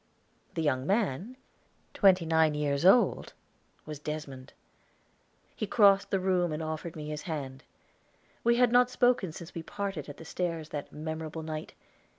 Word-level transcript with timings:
The 0.55 0.63
young 0.63 0.87
man, 0.87 1.37
twenty 1.93 2.25
nine 2.25 2.55
years 2.55 2.85
old, 2.85 3.33
was 3.85 3.99
Desmond. 3.99 4.51
He 5.55 5.67
crossed 5.67 6.09
the 6.09 6.19
room 6.19 6.51
and 6.51 6.63
offered 6.63 6.95
me 6.95 7.07
his 7.07 7.21
hand. 7.21 7.63
We 8.43 8.55
had 8.55 8.71
not 8.71 8.89
spoken 8.89 9.31
since 9.31 9.53
we 9.53 9.61
parted 9.61 10.09
at 10.09 10.17
the 10.17 10.25
stairs 10.25 10.69
that 10.69 10.91
memorable 10.91 11.43
night. 11.43 11.75